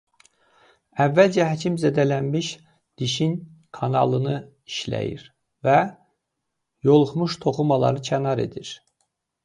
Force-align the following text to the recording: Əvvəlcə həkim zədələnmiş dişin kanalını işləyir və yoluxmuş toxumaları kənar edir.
Əvvəlcə 1.03 1.45
həkim 1.49 1.75
zədələnmiş 1.83 2.49
dişin 3.03 3.37
kanalını 3.81 4.35
işləyir 4.75 5.29
və 5.69 5.79
yoluxmuş 6.91 7.41
toxumaları 7.47 8.07
kənar 8.13 8.47
edir. 8.51 8.79